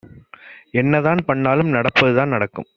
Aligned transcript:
என்னதான் 0.73 1.21
பண்ணாலும் 1.27 1.69
நடப்பது 1.69 2.13
தான் 2.15 2.29
நடக்கும் 2.29 2.69